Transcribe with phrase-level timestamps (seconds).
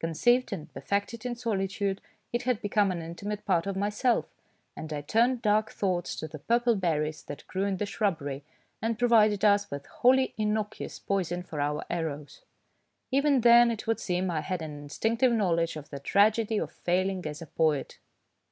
[0.00, 2.00] Conceived and per fected in solitude,
[2.32, 4.26] it had become an inti mate part of myself,
[4.74, 8.42] and I turned dark thoughts to the purple berries that grew in the shrubbery,
[8.82, 12.42] and provided us with wholly innocuous poison for our arrows.
[13.12, 17.24] Even then, it would seem, I had an instinctive knowledge of the tragedy of failing
[17.24, 18.00] as a poet.